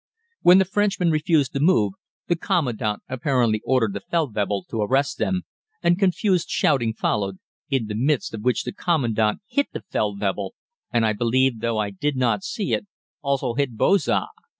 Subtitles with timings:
[0.41, 1.93] When the Frenchmen refused to move,
[2.25, 5.43] the Commandant apparently ordered the Feldwebel to arrest them,
[5.83, 7.37] and confused shouting followed,
[7.69, 10.55] in the midst of which the Commandant hit the Feldwebel
[10.91, 12.87] and, I believe, though I did not see it,
[13.21, 14.29] also hit Bojah.